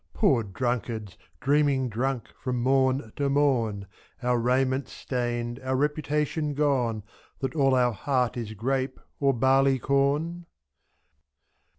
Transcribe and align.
Poor 0.15 0.41
drunkards, 0.41 1.15
dreaming 1.41 1.87
drunk 1.87 2.29
from 2.43 2.59
morn 2.59 3.13
to 3.17 3.29
morn, 3.29 3.85
5' 4.23 4.29
Our 4.31 4.39
raiment 4.39 4.87
stained, 4.87 5.59
our 5.59 5.75
reputation 5.75 6.55
gone. 6.55 7.03
That 7.37 7.55
all 7.55 7.75
our 7.75 7.91
heart 7.93 8.35
is 8.35 8.55
grape 8.55 8.99
or 9.19 9.31
barley 9.31 9.77
corn 9.77 10.47